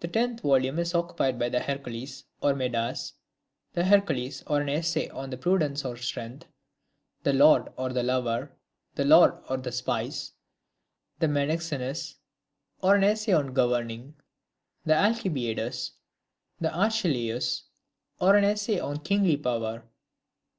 [0.00, 3.14] The tenth volume is occupied by the Heracles, or Medas;
[3.72, 6.44] the Hercules, or an Essay on Prudence or Strength;
[7.22, 8.52] the Lord or the Lover;
[8.94, 10.32] the Lord or the Spies;
[11.18, 12.16] the Menexenus,
[12.82, 14.16] or an essay on Governing;
[14.84, 15.92] the Alcibiades;
[16.60, 17.62] the Archelaus,
[18.20, 19.82] or an essay on Kingly Power.